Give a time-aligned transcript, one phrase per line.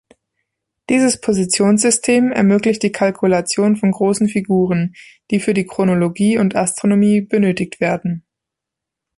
[0.89, 4.95] Dieses Positionssystem ermöglicht die Kalkulation von großen Figuren,
[5.29, 8.25] die für die Chronologie und Astronomie benötigt werden.